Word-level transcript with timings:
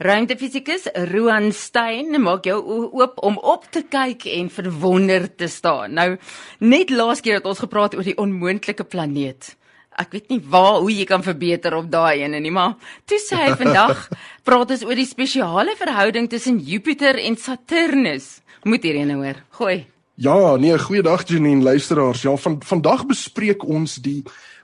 Ruimtefisikus 0.00 0.86
Roan 1.10 1.50
Stein 1.52 2.14
maak 2.24 2.46
jou 2.48 2.56
oop 2.96 3.18
om 3.20 3.34
op 3.36 3.66
te 3.68 3.82
kyk 3.84 4.24
en 4.32 4.46
verwonder 4.48 5.26
te 5.28 5.44
staan. 5.52 5.92
Nou, 5.98 6.14
net 6.64 6.88
laas 6.88 7.20
keer 7.20 7.36
het 7.36 7.48
ons 7.50 7.60
gepraat 7.60 7.98
oor 7.98 8.06
die 8.08 8.16
onmoontlike 8.16 8.86
planeet. 8.88 9.50
Ek 10.00 10.16
weet 10.16 10.32
nie 10.32 10.40
waar 10.40 10.78
hoe 10.80 10.88
jy 10.88 11.04
kan 11.04 11.20
verbeter 11.20 11.76
op 11.76 11.90
daai 11.92 12.22
ene 12.22 12.40
nie, 12.40 12.54
maar 12.54 12.78
toe 13.04 13.20
sê 13.20 13.42
hy 13.42 13.52
vandag 13.60 14.06
praat 14.48 14.72
ons 14.72 14.86
oor 14.88 14.96
die 14.96 15.08
spesiale 15.10 15.76
verhouding 15.76 16.30
tussen 16.32 16.62
Jupiter 16.64 17.20
en 17.20 17.36
Saturnus. 17.36 18.38
Moet 18.64 18.88
hierdie 18.88 19.04
nou 19.04 19.20
hoor. 19.20 19.44
Gooi. 19.60 19.82
Ja, 20.16 20.56
nee, 20.56 20.80
goeiedag 20.80 21.26
Janine 21.28 21.60
luisteraars. 21.60 22.24
Ja, 22.24 22.38
van 22.40 22.56
vandag 22.64 23.04
bespreek 23.08 23.68
ons 23.68 24.00
die 24.00 24.22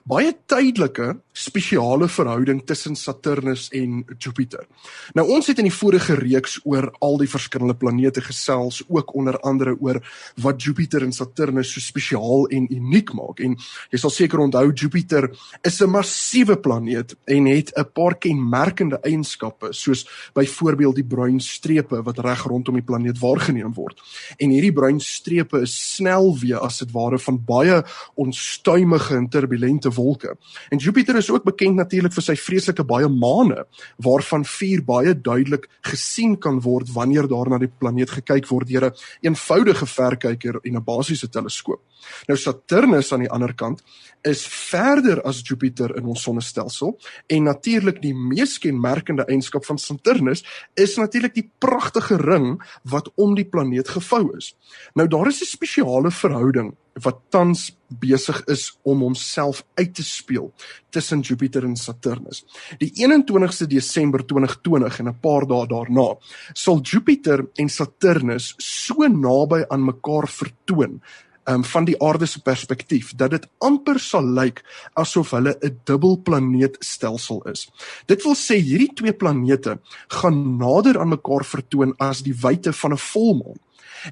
baie 0.09 0.33
tydelike 0.49 1.19
spesiale 1.37 2.07
verhouding 2.09 2.63
tussen 2.65 2.95
Saturnus 2.95 3.67
en 3.75 4.03
Jupiter. 4.17 4.65
Nou 5.13 5.27
ons 5.35 5.47
het 5.47 5.59
in 5.61 5.67
die 5.69 5.73
vorige 5.73 6.17
reeks 6.17 6.57
oor 6.65 6.89
al 7.03 7.19
die 7.21 7.29
verskillende 7.29 7.75
planete 7.77 8.23
gesels, 8.25 8.81
ook 8.87 9.13
onder 9.15 9.37
andere 9.45 9.75
oor 9.79 10.01
wat 10.41 10.63
Jupiter 10.63 11.05
en 11.05 11.13
Saturnus 11.13 11.73
so 11.73 11.83
spesiaal 11.83 12.47
en 12.53 12.65
uniek 12.73 13.13
maak. 13.17 13.41
En 13.45 13.55
jy 13.91 14.01
sal 14.01 14.13
seker 14.13 14.41
onthou 14.41 14.71
Jupiter 14.73 15.29
is 15.61 15.81
'n 15.81 15.89
massiewe 15.89 16.57
planeet 16.57 17.15
en 17.25 17.45
het 17.45 17.71
'n 17.77 17.85
paar 17.93 18.17
kenmerkende 18.17 18.99
eienskappe, 19.03 19.73
soos 19.73 20.07
byvoorbeeld 20.33 20.95
die 20.95 21.05
bruin 21.05 21.39
strepe 21.39 22.01
wat 22.03 22.19
reg 22.19 22.43
rondom 22.43 22.73
die 22.73 22.83
planeet 22.83 23.19
waargeneem 23.19 23.73
word. 23.73 24.01
En 24.37 24.49
hierdie 24.49 24.73
bruin 24.73 24.99
strepe 24.99 25.61
is 25.61 25.95
snel 25.95 26.37
weer 26.39 26.59
as 26.59 26.79
dit 26.79 26.91
ware 26.91 27.19
van 27.19 27.43
baie 27.45 27.83
onstuimige 28.15 29.15
en 29.15 29.29
turbulente 29.29 29.91
wolke. 29.91 30.37
En 30.69 30.77
Jupiter 30.77 31.15
is 31.15 31.26
ook 31.29 31.43
bekend 31.43 31.75
natuurlik 31.75 32.13
vir 32.13 32.23
sy 32.23 32.35
vreeslike 32.35 32.83
baie 32.83 33.07
maane 33.07 33.65
waarvan 34.03 34.45
vier 34.45 34.83
baie 34.85 35.13
duidelik 35.13 35.67
gesien 35.81 36.37
kan 36.39 36.61
word 36.61 36.91
wanneer 36.93 37.27
daar 37.27 37.49
na 37.49 37.57
die 37.57 37.71
planeet 37.71 38.09
gekyk 38.09 38.47
word 38.49 38.67
deur 38.67 38.89
'n 38.89 38.95
eenvoudige 39.21 39.85
verkyker 39.85 40.59
en 40.63 40.75
'n 40.75 40.83
basiese 40.83 41.29
teleskoop. 41.29 41.81
Nou 42.27 42.37
Saturnus 42.37 43.11
aan 43.13 43.25
die 43.25 43.31
ander 43.31 43.53
kant 43.53 43.83
is 44.27 44.43
verder 44.47 45.21
as 45.27 45.43
Jupiter 45.45 45.93
in 45.97 46.07
ons 46.09 46.23
sonnestelsel 46.25 46.95
en 47.27 47.47
natuurlik 47.47 48.01
die 48.03 48.13
mees 48.17 48.57
kenmerkende 48.59 49.27
eienskap 49.27 49.65
van 49.65 49.79
Saturnus 49.81 50.43
is 50.75 50.97
natuurlik 50.97 51.35
die 51.37 51.47
pragtige 51.59 52.17
ring 52.21 52.57
wat 52.83 53.11
om 53.15 53.35
die 53.37 53.47
planeet 53.47 53.93
gevou 53.95 54.25
is. 54.37 54.55
Nou 54.95 55.07
daar 55.07 55.27
is 55.27 55.41
'n 55.41 55.45
spesiale 55.45 56.11
verhouding 56.11 56.75
wat 57.03 57.19
tans 57.29 57.69
besig 57.87 58.39
is 58.51 58.71
om 58.83 59.01
homself 59.05 59.63
uit 59.77 59.93
te 59.95 60.03
speel 60.03 60.49
tussen 60.89 61.21
Jupiter 61.21 61.63
en 61.63 61.75
Saturnus. 61.75 62.43
Die 62.81 62.91
21ste 62.99 63.67
Desember 63.69 64.25
2020 64.25 64.99
en 64.99 65.07
'n 65.07 65.19
paar 65.21 65.45
dae 65.47 65.67
daarna 65.67 66.17
sal 66.53 66.81
Jupiter 66.81 67.45
en 67.55 67.69
Saturnus 67.69 68.55
so 68.57 69.07
naby 69.07 69.63
aan 69.69 69.85
mekaar 69.85 70.27
vertoon 70.27 71.01
um, 71.49 71.63
van 71.63 71.85
die 71.85 71.97
aarde 72.03 72.25
se 72.25 72.41
perspektief 72.41 73.13
dat 73.15 73.31
dit 73.31 73.47
amper 73.63 73.99
sal 73.99 74.25
lyk 74.39 74.63
asof 74.93 75.31
hulle 75.31 75.55
'n 75.61 75.79
dubbelplaneetstelsel 75.83 77.41
is. 77.51 77.69
Dit 78.05 78.23
wil 78.23 78.35
sê 78.35 78.59
hierdie 78.59 78.93
twee 78.93 79.13
planete 79.13 79.79
gaan 80.07 80.57
nader 80.57 80.99
aan 80.99 81.15
mekaar 81.15 81.45
vertoon 81.45 81.93
as 81.97 82.23
die 82.23 82.35
wyte 82.35 82.73
van 82.73 82.93
'n 82.93 82.97
volmaan. 82.97 83.59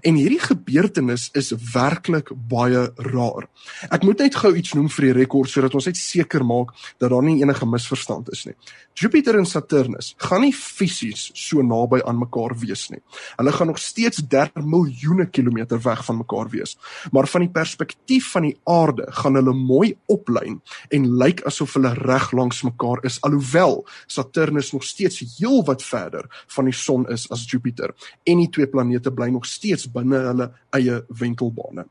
En 0.02 0.18
hierdie 0.18 0.40
gebeurtenis 0.42 1.30
is 1.38 1.52
werklik 1.74 2.32
baie 2.50 2.88
raar. 3.12 3.48
Ek 3.94 4.04
moet 4.06 4.24
net 4.26 4.38
gou 4.40 4.52
iets 4.58 4.74
noem 4.78 4.90
vir 4.92 5.10
die 5.10 5.16
rekord 5.20 5.52
sodat 5.52 5.76
ons 5.78 5.88
net 5.90 6.00
seker 6.00 6.46
maak 6.46 6.74
dat 7.02 7.12
daar 7.14 7.26
nie 7.26 7.42
enige 7.42 7.68
misverstand 7.70 8.32
is 8.34 8.46
nie. 8.48 8.56
Jupiter 8.96 9.36
en 9.40 9.48
Saturnus 9.48 10.14
gaan 10.24 10.46
nie 10.46 10.54
fisies 10.56 11.28
so 11.36 11.64
naby 11.66 12.00
aan 12.08 12.20
mekaar 12.22 12.56
wees 12.62 12.88
nie. 12.94 13.02
Hulle 13.36 13.52
gaan 13.56 13.72
nog 13.72 13.82
steeds 13.84 14.24
30 14.24 14.64
miljoene 14.64 15.28
kilometer 15.30 15.82
weg 15.84 16.06
van 16.08 16.22
mekaar 16.22 16.50
wees. 16.54 16.78
Maar 17.12 17.28
van 17.28 17.46
die 17.46 17.52
perspektief 17.52 18.32
van 18.32 18.48
die 18.50 18.56
aarde 18.64 19.10
gaan 19.20 19.36
hulle 19.40 19.54
mooi 19.56 19.96
oplyn 20.12 20.62
en 20.96 21.10
lyk 21.20 21.44
asof 21.50 21.76
hulle 21.76 21.94
reg 22.00 22.32
langs 22.36 22.64
mekaar 22.68 23.04
is 23.08 23.20
alhoewel 23.28 23.84
Saturnus 24.08 24.72
nog 24.74 24.84
steeds 24.88 25.22
heelwat 25.38 25.84
verder 25.84 26.30
van 26.56 26.70
die 26.70 26.76
son 26.76 27.06
is 27.12 27.28
as 27.32 27.46
Jupiter 27.52 27.92
en 28.24 28.42
die 28.44 28.50
twee 28.50 28.70
planete 28.72 29.12
bly 29.12 29.30
nog 29.34 29.46
steeds 29.46 29.65
steeds 29.66 29.90
binne 29.92 30.22
hulle 30.30 30.50
eie 30.76 31.02
wentelbane. 31.20 31.86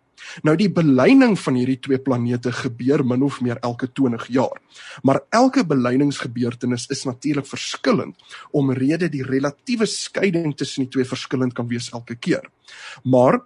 Nou 0.47 0.55
die 0.57 0.71
belyning 0.73 1.35
van 1.37 1.57
hierdie 1.59 1.81
twee 1.83 1.99
planete 2.01 2.53
gebeur 2.55 3.03
min 3.05 3.25
of 3.27 3.41
meer 3.45 3.59
elke 3.67 3.91
20 3.93 4.29
jaar. 4.33 4.61
Maar 5.03 5.21
elke 5.35 5.65
belyningsgebeurtenis 5.67 6.87
is 6.95 7.05
natuurlik 7.05 7.49
verskillend 7.51 8.37
omrede 8.53 9.11
die 9.11 9.25
relatiewe 9.27 9.87
skeiding 9.91 10.55
tussen 10.57 10.87
die 10.87 10.93
twee 10.95 11.09
verskillend 11.09 11.55
kan 11.55 11.69
wees 11.69 11.91
elke 11.93 12.15
keer. 12.15 12.47
Maar 13.05 13.43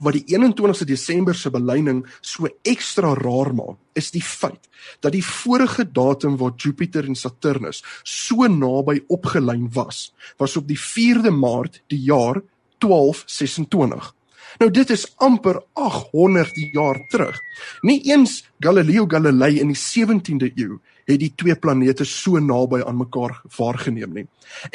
wat 0.00 0.16
die 0.16 0.24
21ste 0.32 0.88
Desember 0.88 1.36
se 1.36 1.50
belyning 1.52 2.02
so 2.24 2.48
ekstra 2.64 3.12
raar 3.14 3.52
maak, 3.54 3.78
is 3.94 4.10
die 4.10 4.24
feit 4.24 4.68
dat 5.04 5.12
die 5.12 5.24
vorige 5.24 5.84
datum 5.84 6.38
waar 6.40 6.56
Jupiter 6.56 7.04
en 7.04 7.16
Saturnus 7.16 7.82
so 8.02 8.48
naby 8.48 9.02
opgelyn 9.12 9.68
was, 9.76 10.10
was 10.40 10.56
op 10.56 10.68
die 10.68 10.80
4de 10.80 11.32
Maart 11.32 11.82
die 11.92 12.00
jaar 12.08 12.40
1226. 12.80 14.14
Nou 14.58 14.70
dit 14.74 14.90
is 14.90 15.06
amper 15.22 15.60
800 15.78 16.56
jaar 16.72 16.98
terug. 17.08 17.38
Nie 17.86 18.00
eens 18.12 18.42
Galileo 18.58 19.06
Galilei 19.08 19.60
in 19.60 19.70
die 19.72 19.78
17de 19.78 20.50
eeu 20.54 20.80
het 21.10 21.20
die 21.22 21.32
twee 21.36 21.56
planete 21.56 22.04
so 22.06 22.38
naby 22.38 22.82
aan 22.86 22.98
mekaar 23.00 23.40
waargeneem 23.56 24.12
nie. 24.14 24.26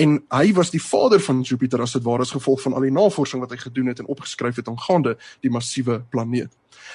En 0.01 0.17
hy 0.33 0.53
was 0.57 0.71
die 0.73 0.81
vader 0.81 1.21
van 1.23 1.43
Jupiter 1.45 1.83
as 1.83 1.95
dit 1.95 2.03
ware 2.03 2.25
as 2.25 2.33
gevolg 2.35 2.63
van 2.65 2.75
al 2.75 2.87
die 2.87 2.95
navorsing 2.95 3.43
wat 3.43 3.53
hy 3.55 3.59
gedoen 3.61 3.91
het 3.91 4.01
en 4.01 4.11
opgeskryf 4.11 4.59
het 4.59 4.71
aangaande 4.71 5.15
die 5.45 5.51
massiewe 5.53 6.01
planeet. 6.09 6.51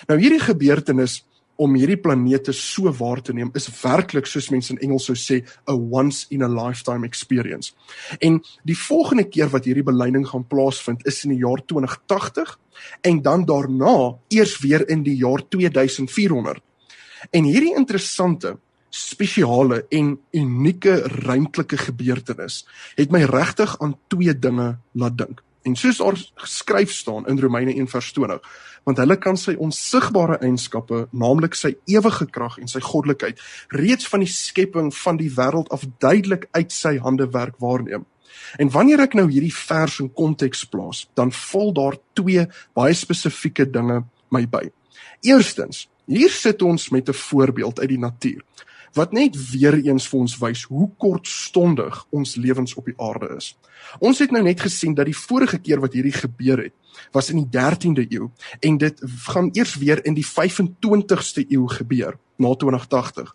Nou 0.09 0.19
hierdie 0.21 0.43
gebeurtenis 0.43 1.21
om 1.61 1.75
hierdie 1.77 1.99
planete 2.01 2.55
so 2.57 2.91
waar 2.97 3.21
te 3.23 3.35
neem 3.37 3.51
is 3.59 3.69
werklik 3.83 4.29
soos 4.29 4.49
mense 4.53 4.73
in 4.73 4.81
Engels 4.87 5.11
sou 5.11 5.17
sê 5.19 5.41
a 5.69 5.75
once 5.77 6.25
in 6.33 6.45
a 6.47 6.49
lifetime 6.49 7.07
experience. 7.07 7.75
En 8.19 8.41
die 8.65 8.77
volgende 8.79 9.27
keer 9.29 9.53
wat 9.53 9.69
hierdie 9.69 9.85
belyning 9.85 10.25
gaan 10.31 10.47
plaasvind 10.49 11.05
is 11.11 11.21
in 11.27 11.35
die 11.35 11.43
jaar 11.43 11.61
2080 11.67 12.57
en 13.11 13.21
dan 13.23 13.45
daarna 13.45 14.17
eers 14.33 14.57
weer 14.65 14.87
in 14.89 15.05
die 15.05 15.19
jaar 15.21 15.45
2400. 15.49 16.63
En 17.31 17.45
hierdie 17.45 17.77
interessante 17.77 18.57
spesiale 18.91 19.85
en 19.95 20.17
unieke 20.35 20.97
ruimtelike 21.27 21.79
gebeurtenis 21.79 22.65
het 22.97 23.13
my 23.13 23.23
regtig 23.29 23.77
aan 23.79 23.95
twee 24.09 24.33
dinge 24.35 24.73
laat 24.93 25.19
dink. 25.19 25.45
En 25.63 25.77
soos 25.77 25.97
daar 25.97 26.17
geskryf 26.35 26.93
staan 26.93 27.27
in 27.27 27.41
Romeine 27.41 27.75
1:20, 27.75 28.41
want 28.85 28.97
hulle 28.97 29.17
kan 29.19 29.37
sy 29.37 29.55
onsigbare 29.59 30.39
eienskappe, 30.41 31.09
naamlik 31.11 31.55
sy 31.55 31.75
ewige 31.85 32.27
krag 32.31 32.59
en 32.59 32.69
sy 32.69 32.81
goddelikheid, 32.81 33.41
reeds 33.69 34.09
van 34.09 34.25
die 34.25 34.33
skepping 34.33 34.95
van 34.95 35.21
die 35.21 35.31
wêreld 35.37 35.69
af 35.69 35.85
duidelik 35.99 36.49
uit 36.51 36.73
sy 36.73 36.97
hande 36.99 37.29
werk 37.31 37.59
waarneem. 37.59 38.07
En 38.57 38.71
wanneer 38.71 39.01
ek 39.05 39.15
nou 39.15 39.29
hierdie 39.31 39.55
vers 39.55 40.01
in 40.01 40.13
konteks 40.15 40.65
plaas, 40.65 41.09
dan 41.15 41.33
val 41.33 41.73
daar 41.73 41.99
twee 42.13 42.47
baie 42.75 42.95
spesifieke 42.95 43.67
dinge 43.71 44.05
my 44.31 44.47
by. 44.49 44.71
Eerstens, 45.21 45.89
hier 46.07 46.31
sit 46.31 46.63
ons 46.63 46.89
met 46.91 47.09
'n 47.09 47.13
voorbeeld 47.13 47.81
uit 47.81 47.89
die 47.89 47.99
natuur 47.99 48.43
wat 48.95 49.13
net 49.13 49.37
weer 49.53 49.77
eens 49.79 50.09
vir 50.11 50.21
ons 50.21 50.37
wys 50.41 50.65
hoe 50.71 50.89
kortstondig 50.99 52.05
ons 52.11 52.37
lewens 52.37 52.75
op 52.75 52.89
die 52.91 52.97
aarde 52.99 53.31
is. 53.37 53.53
Ons 53.99 54.19
het 54.23 54.33
nou 54.35 54.43
net 54.43 54.61
gesien 54.61 54.95
dat 54.95 55.09
die 55.09 55.17
vorige 55.17 55.59
keer 55.59 55.81
wat 55.81 55.95
hierdie 55.97 56.17
gebeur 56.17 56.65
het, 56.65 56.75
was 57.15 57.31
in 57.31 57.45
die 57.45 57.51
13de 57.55 58.07
eeu 58.11 58.31
en 58.61 58.79
dit 58.79 59.05
gaan 59.31 59.51
eers 59.55 59.77
weer 59.79 60.03
in 60.05 60.19
die 60.19 60.27
25ste 60.27 61.47
eeu 61.49 61.67
gebeur, 61.71 62.19
na 62.41 62.55
2080. 62.55 63.31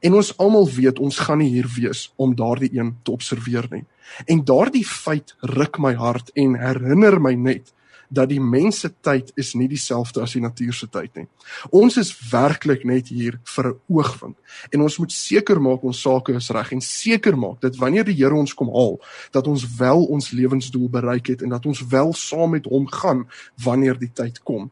En 0.00 0.14
ons 0.14 0.32
almal 0.38 0.68
weet 0.70 0.98
ons 1.02 1.18
gaan 1.26 1.40
nie 1.42 1.50
hier 1.52 1.68
wees 1.76 2.06
om 2.16 2.34
daardie 2.38 2.70
een 2.72 2.94
te 3.02 3.12
observeer 3.12 3.68
nie. 3.70 3.84
En 4.30 4.44
daardie 4.44 4.84
feit 4.86 5.34
ruk 5.40 5.78
my 5.78 5.94
hart 5.98 6.30
en 6.38 6.56
herinner 6.60 7.20
my 7.20 7.34
net 7.34 7.72
dat 8.14 8.30
die 8.30 8.40
mens 8.40 8.80
se 8.84 8.90
tyd 9.04 9.32
is 9.40 9.52
nie 9.58 9.68
dieselfde 9.68 10.22
as 10.22 10.34
die 10.36 10.42
natuur 10.42 10.74
se 10.76 10.88
tyd 10.90 11.14
nie. 11.18 11.26
Ons 11.74 11.98
is 12.00 12.12
werklik 12.30 12.84
net 12.88 13.10
hier 13.12 13.40
vir 13.56 13.68
'n 13.68 13.78
oogwink 13.88 14.36
en 14.72 14.80
ons 14.80 14.98
moet 14.98 15.12
seker 15.12 15.60
maak 15.60 15.84
ons 15.84 16.00
sake 16.00 16.34
is 16.34 16.50
reg 16.50 16.72
en 16.72 16.80
seker 16.80 17.36
maak 17.36 17.60
dat 17.60 17.76
wanneer 17.76 18.04
die 18.04 18.14
Here 18.14 18.34
ons 18.34 18.54
kom 18.54 18.68
haal, 18.68 19.00
dat 19.32 19.46
ons 19.46 19.66
wel 19.76 20.04
ons 20.04 20.30
lewensdoel 20.30 20.88
bereik 20.88 21.26
het 21.26 21.42
en 21.42 21.48
dat 21.48 21.66
ons 21.66 21.86
wel 21.86 22.12
saam 22.12 22.50
met 22.50 22.64
hom 22.64 22.86
gaan 22.86 23.26
wanneer 23.64 23.98
die 23.98 24.12
tyd 24.12 24.42
kom. 24.42 24.70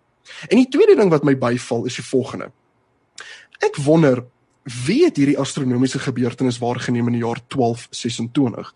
En 0.49 0.57
die 0.57 0.69
tweede 0.69 0.97
ding 0.97 1.11
wat 1.11 1.25
my 1.25 1.35
byval 1.39 1.87
is 1.87 1.99
die 1.99 2.05
volgende. 2.05 2.53
Ek 3.61 3.77
wonder 3.77 4.25
wie 4.87 5.05
het 5.05 5.19
hierdie 5.19 5.39
astronomiese 5.39 5.99
gebeurtenis 5.99 6.61
waargeneem 6.63 7.11
in 7.11 7.19
die 7.19 7.25
jaar 7.25 7.41
1226? 7.49 8.75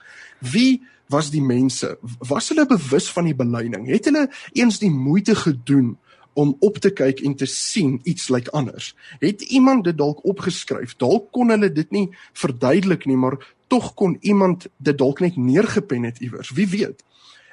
Wie 0.53 0.83
was 1.09 1.31
die 1.31 1.43
mense 1.43 1.99
was 2.19 2.49
hulle 2.49 2.67
bewus 2.67 3.11
van 3.13 3.25
die 3.25 3.37
belyning 3.37 3.87
het 3.87 4.05
hulle 4.05 4.29
eens 4.53 4.79
die 4.79 4.91
moeite 4.91 5.35
gedoen 5.35 5.97
om 6.37 6.57
op 6.61 6.79
te 6.79 6.91
kyk 6.93 7.21
en 7.25 7.35
te 7.35 7.47
sien 7.47 8.01
iets 8.05 8.29
lyk 8.29 8.49
anders 8.49 8.95
het 9.21 9.43
iemand 9.43 9.85
dit 9.85 9.97
dalk 9.97 10.25
opgeskryf 10.25 10.97
dalk 10.97 11.31
kon 11.33 11.51
hulle 11.51 11.73
dit 11.73 11.91
nie 11.91 12.09
verduidelik 12.33 13.07
nie 13.07 13.17
maar 13.17 13.39
tog 13.67 13.95
kon 13.95 14.17
iemand 14.21 14.67
dit 14.77 14.99
dalk 14.99 15.21
net 15.21 15.37
neergepen 15.37 16.03
het 16.03 16.19
iewers. 16.19 16.51
Wie 16.51 16.69
weet? 16.69 17.05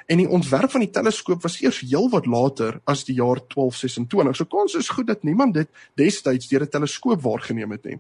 En 0.06 0.20
die 0.20 0.30
ontwerp 0.30 0.72
van 0.72 0.84
die 0.84 0.92
teleskoop 0.92 1.42
was 1.42 1.62
eers 1.62 1.80
heelwat 1.80 2.26
later 2.28 2.80
as 2.84 3.06
die 3.08 3.16
jaar 3.16 3.40
1226. 3.40 4.36
So 4.36 4.46
kans 4.46 4.76
is 4.76 4.92
goed 4.92 5.08
dat 5.08 5.24
niemand 5.24 5.54
dit 5.54 5.70
destyds 5.96 6.48
deur 6.48 6.66
'n 6.66 6.70
teleskoop 6.70 7.22
waargeneem 7.22 7.72
het 7.72 7.84
nie. 7.84 8.00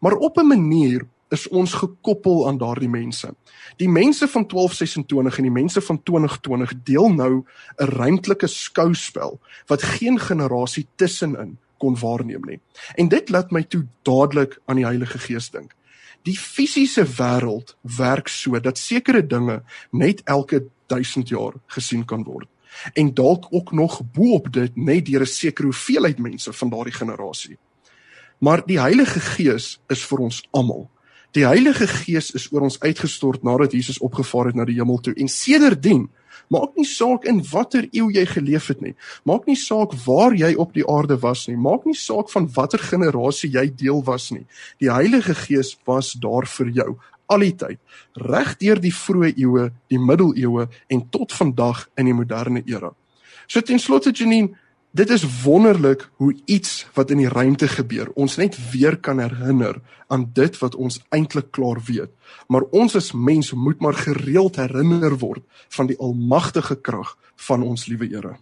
Maar 0.00 0.12
op 0.12 0.38
'n 0.38 0.46
manier 0.46 1.06
is 1.28 1.48
ons 1.48 1.72
gekoppel 1.72 2.48
aan 2.48 2.58
daardie 2.58 2.88
mense. 2.88 3.34
Die 3.76 3.88
mense 3.88 4.28
van 4.28 4.46
1226 4.46 5.38
en 5.38 5.42
die 5.48 5.52
mense 5.52 5.80
van 5.80 6.02
2020 6.02 6.74
deel 6.82 7.08
nou 7.12 7.44
'n 7.78 7.84
ruimtelike 7.84 8.46
skouspel 8.46 9.40
wat 9.66 9.82
geen 9.82 10.20
generasie 10.20 10.86
tussenin 10.96 11.58
kon 11.78 11.98
waarneem 11.98 12.44
nie. 12.44 12.60
En 12.94 13.08
dit 13.08 13.28
laat 13.28 13.50
my 13.50 13.62
toe 13.62 13.86
dadelik 14.02 14.60
aan 14.64 14.76
die 14.76 14.86
Heilige 14.86 15.18
Gees 15.18 15.50
dink. 15.50 15.74
Die 16.24 16.38
fisiese 16.38 17.04
wêreld 17.04 17.76
werk 17.82 18.28
so 18.28 18.60
dat 18.60 18.78
sekere 18.78 19.26
dinge 19.26 19.62
net 19.90 20.22
elke 20.24 20.64
1000 20.86 21.28
jaar 21.28 21.52
gesien 21.66 22.04
kan 22.04 22.24
word. 22.24 22.48
En 22.92 23.14
dalk 23.14 23.46
ook 23.50 23.72
nog 23.72 24.00
bo-op 24.12 24.52
dit 24.52 24.76
net 24.76 25.06
deur 25.06 25.20
'n 25.20 25.26
sekere 25.26 25.66
hoeveelheid 25.66 26.18
mense 26.18 26.52
van 26.52 26.70
daardie 26.70 26.92
generasie. 26.92 27.58
Maar 28.38 28.66
die 28.66 28.80
Heilige 28.80 29.20
Gees 29.20 29.80
is 29.88 30.04
vir 30.04 30.18
ons 30.18 30.48
almal. 30.50 30.90
Die 31.34 31.46
Heilige 31.46 31.88
Gees 31.90 32.30
is 32.30 32.46
oor 32.52 32.62
ons 32.68 32.78
uitgestort 32.80 33.42
nadat 33.42 33.72
Jesus 33.74 33.98
opgevaar 33.98 34.52
het 34.52 34.58
na 34.58 34.66
die 34.68 34.76
hemel 34.78 35.00
toe 35.02 35.14
en 35.18 35.28
sedertdien 35.28 36.08
Maak 36.52 36.74
nie 36.76 36.84
saak 36.84 37.24
in 37.24 37.40
watter 37.48 37.86
eeu 37.92 38.10
jy 38.12 38.24
geleef 38.28 38.68
het 38.68 38.82
nie. 38.84 38.92
Maak 39.24 39.46
nie 39.48 39.56
saak 39.56 39.94
waar 40.04 40.34
jy 40.36 40.52
op 40.60 40.74
die 40.76 40.84
aarde 40.90 41.16
was 41.22 41.46
nie. 41.48 41.56
Maak 41.56 41.86
nie 41.88 41.96
saak 41.96 42.28
van 42.32 42.48
watter 42.52 42.82
generasie 42.82 43.50
jy 43.54 43.64
deel 43.72 44.02
was 44.04 44.30
nie. 44.34 44.44
Die 44.82 44.92
Heilige 44.92 45.34
Gees 45.34 45.74
was 45.88 46.12
daar 46.20 46.46
vir 46.46 46.72
jou 46.76 46.90
al 47.32 47.46
die 47.46 47.54
tyd. 47.56 47.80
Reg 48.20 48.56
deur 48.60 48.82
die 48.82 48.92
vroeë 48.92 49.32
eeue, 49.32 49.70
die 49.88 49.98
middeleeue 50.00 50.68
en 50.92 51.06
tot 51.08 51.32
vandag 51.32 51.86
in 51.96 52.10
die 52.10 52.16
moderne 52.16 52.62
era. 52.68 52.92
So 53.48 53.60
ten 53.64 53.80
slotte 53.80 54.12
Janine, 54.12 54.52
Dit 54.94 55.10
is 55.10 55.42
wonderlik 55.42 56.10
hoe 56.22 56.36
iets 56.44 56.86
wat 56.94 57.10
in 57.10 57.18
die 57.18 57.28
ruimte 57.28 57.66
gebeur 57.68 58.12
ons 58.14 58.36
net 58.38 58.54
weer 58.70 58.94
kan 59.02 59.18
herinner 59.18 59.80
aan 60.06 60.28
dit 60.36 60.58
wat 60.60 60.76
ons 60.78 61.00
eintlik 61.10 61.48
klaar 61.50 61.80
weet. 61.82 62.12
Maar 62.46 62.62
ons 62.70 62.94
as 62.94 63.10
mens 63.12 63.50
moet 63.58 63.82
maar 63.82 63.98
gereeld 63.98 64.56
herinner 64.56 65.18
word 65.18 65.42
van 65.74 65.90
die 65.90 65.98
almagtige 65.98 66.78
krag 66.78 67.16
van 67.48 67.66
ons 67.66 67.88
liewe 67.90 68.06
Here. 68.06 68.36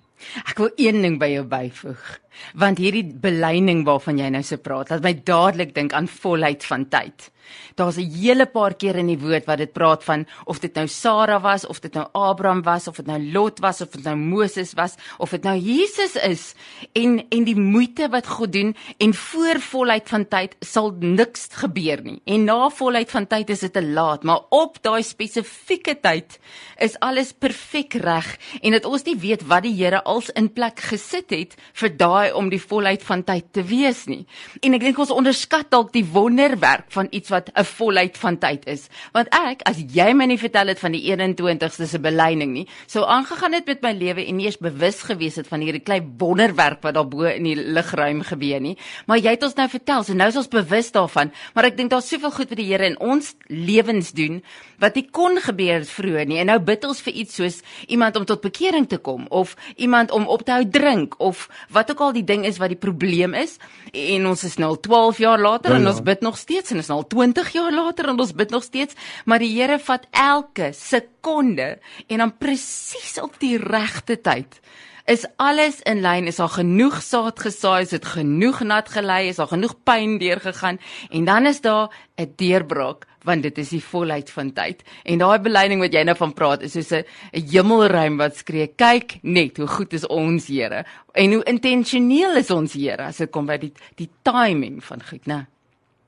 Ek 0.46 0.58
wil 0.58 0.70
een 0.76 1.02
ding 1.02 1.18
by 1.20 1.32
jou 1.34 1.44
byvoeg, 1.44 2.18
want 2.54 2.78
hierdie 2.78 3.04
belyning 3.22 3.84
waarvan 3.88 4.18
jy 4.18 4.30
nou 4.32 4.42
so 4.42 4.56
praat, 4.56 4.90
laat 4.90 5.04
my 5.04 5.14
dadelik 5.24 5.74
dink 5.74 5.92
aan 5.92 6.08
volheid 6.08 6.64
van 6.64 6.88
tyd. 6.88 7.30
Daar's 7.74 7.96
'n 7.96 8.10
hele 8.10 8.46
paar 8.46 8.74
keer 8.74 8.96
in 8.96 9.06
die 9.06 9.18
woord 9.18 9.46
wat 9.46 9.58
dit 9.58 9.72
praat 9.72 10.04
van 10.04 10.26
of 10.44 10.58
dit 10.58 10.74
nou 10.74 10.86
Sara 10.86 11.40
was, 11.40 11.66
of 11.66 11.80
dit 11.80 11.94
nou 11.94 12.06
Abraham 12.12 12.62
was, 12.62 12.88
of 12.88 12.96
dit 12.96 13.06
nou 13.06 13.32
Lot 13.32 13.58
was, 13.58 13.80
of 13.80 13.90
dit 13.90 14.04
nou 14.04 14.16
Moses 14.16 14.72
was, 14.72 14.94
of 15.18 15.30
dit 15.30 15.42
nou 15.42 15.56
Jesus 15.58 16.16
is 16.16 16.54
en 16.92 17.26
en 17.28 17.44
die 17.44 17.56
moeite 17.56 18.08
wat 18.08 18.26
God 18.26 18.52
doen 18.52 18.76
en 18.98 19.14
voor 19.14 19.60
volheid 19.60 20.08
van 20.08 20.28
tyd 20.28 20.56
sal 20.60 20.94
niks 20.98 21.48
gebeur 21.50 22.02
nie. 22.02 22.20
En 22.24 22.44
na 22.44 22.68
volheid 22.68 23.10
van 23.10 23.26
tyd 23.26 23.50
is 23.50 23.60
dit 23.60 23.72
te 23.72 23.82
laat, 23.82 24.22
maar 24.22 24.40
op 24.50 24.78
daai 24.82 25.02
spesifieke 25.02 26.00
tyd 26.00 26.38
is 26.78 26.98
alles 26.98 27.32
perfek 27.32 27.94
reg 27.94 28.38
en 28.62 28.72
dat 28.72 28.84
ons 28.84 29.02
nie 29.02 29.16
weet 29.16 29.46
wat 29.46 29.62
die 29.62 29.76
Here 29.82 30.02
als 30.12 30.30
in 30.36 30.50
plek 30.52 30.80
gesit 30.90 31.32
het 31.32 31.56
vir 31.80 31.92
daai 31.96 32.32
om 32.36 32.50
die 32.52 32.60
volheid 32.60 33.02
van 33.06 33.24
tyd 33.24 33.48
te 33.56 33.64
wees 33.66 34.04
nie. 34.10 34.22
En 34.60 34.76
ek 34.76 34.84
dink 34.84 35.00
ons 35.00 35.14
onderskat 35.14 35.70
dalk 35.72 35.92
die 35.94 36.04
wonderwerk 36.04 36.90
van 36.92 37.08
iets 37.10 37.32
wat 37.32 37.50
'n 37.54 37.64
volheid 37.64 38.18
van 38.18 38.38
tyd 38.38 38.66
is. 38.66 38.88
Want 39.12 39.28
ek, 39.32 39.62
as 39.64 39.78
jy 39.78 40.12
my 40.12 40.26
nie 40.26 40.38
vertel 40.38 40.68
het 40.68 40.78
van 40.78 40.92
die 40.92 41.02
21ste 41.08 41.86
se 41.86 41.98
belyning 41.98 42.52
nie, 42.52 42.66
sou 42.86 43.04
aangegaan 43.04 43.52
het 43.52 43.66
met 43.66 43.82
my 43.82 43.92
lewe 43.92 44.26
en 44.26 44.36
nie 44.36 44.46
eens 44.46 44.58
bewus 44.58 45.02
gewees 45.02 45.36
het 45.36 45.48
van 45.48 45.60
hierdie 45.60 45.82
klein 45.82 46.14
wonderwerk 46.18 46.82
wat 46.82 46.94
daar 46.94 47.08
bo 47.08 47.22
in 47.24 47.44
die 47.44 47.56
lugruim 47.56 48.22
gebeur 48.22 48.60
nie. 48.60 48.76
Maar 49.06 49.18
jy 49.18 49.30
het 49.30 49.42
ons 49.42 49.54
nou 49.54 49.68
vertel, 49.68 50.04
so 50.04 50.14
nou 50.14 50.28
is 50.28 50.36
ons 50.36 50.48
bewus 50.48 50.92
daarvan, 50.92 51.32
maar 51.54 51.64
ek 51.64 51.76
dink 51.76 51.90
daar's 51.90 52.08
soveel 52.08 52.30
goed 52.30 52.48
wat 52.48 52.58
die 52.58 52.70
Here 52.72 52.86
in 52.86 52.98
ons 52.98 53.34
lewens 53.48 54.12
doen 54.12 54.42
wat 54.82 54.96
nie 54.98 55.06
kon 55.14 55.38
gebeur 55.38 55.84
vroeër 55.86 56.26
nie. 56.26 56.40
En 56.42 56.50
nou 56.50 56.58
bid 56.58 56.84
ons 56.84 57.00
vir 57.06 57.14
iets 57.22 57.38
soos 57.38 57.60
iemand 57.86 58.16
om 58.18 58.26
tot 58.26 58.42
bekering 58.42 58.88
te 58.90 58.98
kom 58.98 59.26
of 59.30 59.54
iemand 59.76 60.01
om 60.10 60.26
op 60.26 60.42
te 60.42 60.52
hou 60.52 60.68
drink 60.68 61.14
of 61.18 61.48
wat 61.70 61.90
ook 61.90 62.00
al 62.00 62.12
die 62.12 62.24
ding 62.24 62.46
is 62.46 62.58
wat 62.58 62.68
die 62.68 62.80
probleem 62.80 63.34
is. 63.34 63.56
En 63.92 64.26
ons 64.26 64.44
is 64.44 64.56
nou 64.56 64.72
al 64.74 64.80
12 64.80 65.18
jaar 65.18 65.40
later 65.40 65.70
ja, 65.70 65.76
ja. 65.76 65.82
en 65.82 65.88
ons 65.88 66.02
bid 66.02 66.20
nog 66.20 66.38
steeds 66.38 66.70
en 66.70 66.82
is 66.82 66.86
nou 66.90 66.98
al 67.02 67.06
20 67.06 67.52
jaar 67.52 67.72
later 67.72 68.08
en 68.08 68.18
ons 68.18 68.32
bid 68.32 68.50
nog 68.50 68.62
steeds, 68.62 68.94
maar 69.24 69.38
die 69.38 69.52
Here 69.52 69.78
vat 69.78 70.06
elke 70.10 70.72
sekonde 70.72 71.78
en 72.06 72.18
dan 72.18 72.36
presies 72.38 73.20
op 73.20 73.38
die 73.38 73.58
regte 73.58 74.20
tyd 74.20 74.60
is 75.04 75.26
alles 75.36 75.80
in 75.82 76.00
lyn. 76.00 76.26
Is 76.30 76.38
daar 76.38 76.52
genoeg 76.52 77.00
saad 77.02 77.40
gesaai? 77.42 77.82
Is 77.82 77.94
dit 77.94 78.04
genoeg 78.06 78.62
nat 78.62 78.88
gelei? 78.88 79.28
Is 79.28 79.40
daar 79.40 79.50
genoeg 79.50 79.74
pyn 79.82 80.18
deurgegaan? 80.18 80.78
En 81.10 81.24
dan 81.24 81.46
is 81.46 81.60
daar 81.60 81.90
'n 82.16 82.32
deurbraak 82.36 83.06
want 83.24 83.42
dit 83.42 83.58
is 83.58 83.70
die 83.74 83.82
volheid 83.84 84.30
van 84.30 84.52
tyd. 84.52 84.82
En 85.04 85.18
daai 85.18 85.38
belyning 85.38 85.80
wat 85.80 85.94
jy 85.94 86.02
nou 86.04 86.16
van 86.16 86.32
praat 86.32 86.62
is 86.62 86.72
soos 86.72 86.92
'n 86.92 87.04
hemelruim 87.32 88.16
wat 88.18 88.36
skree 88.36 88.66
kyk 88.66 89.18
net 89.22 89.56
hoe 89.56 89.66
goed 89.66 89.92
is 89.92 90.06
ons 90.06 90.46
Here. 90.46 90.84
En 91.14 91.32
hoe 91.32 91.44
intentioneel 91.44 92.36
is 92.36 92.50
ons 92.50 92.72
Here 92.72 93.02
as 93.02 93.16
dit 93.16 93.30
kom 93.30 93.46
by 93.46 93.56
die 93.56 93.72
die 93.96 94.10
timing 94.22 94.82
van 94.84 95.02
goed 95.02 95.26
né 95.26 95.46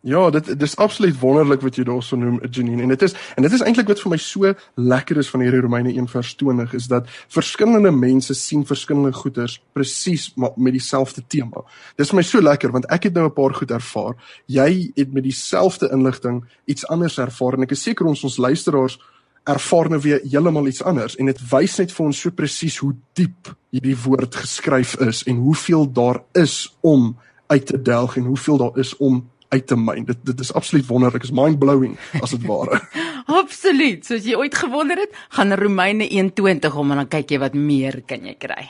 Ja, 0.05 0.31
dit 0.31 0.51
dis 0.61 0.75
absoluut 0.77 1.17
wonderlik 1.17 1.63
wat 1.65 1.79
jy 1.81 1.85
daarso 1.89 2.19
noem, 2.21 2.37
Janine. 2.53 2.83
En 2.85 2.91
dit 2.93 3.03
is 3.07 3.15
en 3.39 3.47
dit 3.47 3.55
is 3.57 3.63
eintlik 3.65 3.89
wat 3.89 4.03
vir 4.03 4.13
my 4.13 4.19
so 4.21 4.51
lekker 4.77 5.17
is 5.23 5.31
van 5.33 5.41
hierdie 5.41 5.63
Romeine 5.65 5.95
1:20 5.97 6.75
is 6.77 6.91
dat 6.93 7.09
verskillende 7.33 7.89
mense 7.91 8.37
sien 8.37 8.67
verskillende 8.69 9.15
goeders 9.17 9.57
presies 9.73 10.35
met 10.37 10.77
dieselfde 10.77 11.25
tema. 11.27 11.65
Dis 11.97 12.13
vir 12.13 12.21
my 12.21 12.23
so 12.23 12.45
lekker 12.45 12.73
want 12.77 12.91
ek 12.93 13.09
het 13.09 13.15
nou 13.15 13.25
'n 13.31 13.33
paar 13.33 13.55
goed 13.55 13.71
ervaar. 13.71 14.15
Jy 14.47 14.93
het 14.95 15.13
met 15.13 15.23
dieselfde 15.23 15.89
inligting 15.89 16.45
iets 16.65 16.87
anders 16.87 17.19
ervaar 17.19 17.55
en 17.55 17.63
ek 17.63 17.73
is 17.73 17.83
seker 17.83 18.07
ons 18.07 18.25
ons 18.25 18.37
luisteraars 18.37 18.99
ervaar 19.45 19.89
nou 19.89 20.01
weer 20.01 20.21
heeltemal 20.31 20.67
iets 20.67 20.83
anders 20.83 21.17
en 21.17 21.27
dit 21.27 21.41
wys 21.51 21.79
net 21.79 21.93
vir 21.93 22.07
ons 22.07 22.21
so 22.21 22.31
presies 22.31 22.77
hoe 22.79 22.95
diep 23.13 23.57
hierdie 23.71 23.97
woord 24.05 24.35
geskryf 24.35 24.97
is 25.01 25.23
en 25.23 25.37
hoeveel 25.37 25.93
daar 25.93 26.23
is 26.33 26.77
om 26.81 27.17
uit 27.47 27.67
te 27.67 27.83
delg 27.83 28.17
en 28.17 28.25
hoeveel 28.25 28.57
daar 28.57 28.79
is 28.79 28.97
om 28.97 29.31
uit 29.55 29.67
te 29.71 29.79
myn. 29.79 30.07
Dit 30.09 30.23
dit 30.27 30.45
is 30.45 30.53
absoluut 30.53 30.87
wonderlik. 30.91 31.27
Is 31.27 31.35
mind 31.35 31.59
blowing 31.63 31.99
as 32.21 32.35
dit 32.35 32.47
ware. 32.49 32.81
absoluut. 33.41 34.05
Soos 34.07 34.27
jy 34.27 34.39
ooit 34.39 34.55
gewonder 34.59 35.01
het, 35.01 35.13
gaan 35.37 35.55
Romeine 35.59 36.09
1:20 36.09 36.81
om 36.81 36.95
en 36.95 37.05
dan 37.05 37.13
kyk 37.13 37.37
jy 37.37 37.43
wat 37.43 37.59
meer 37.59 38.03
kan 38.07 38.27
jy 38.27 38.37
kry. 38.39 38.67